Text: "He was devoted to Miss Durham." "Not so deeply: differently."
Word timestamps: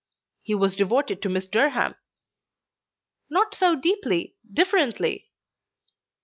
"He 0.41 0.55
was 0.55 0.75
devoted 0.75 1.21
to 1.21 1.29
Miss 1.29 1.45
Durham." 1.45 1.93
"Not 3.29 3.53
so 3.53 3.75
deeply: 3.75 4.35
differently." 4.51 5.29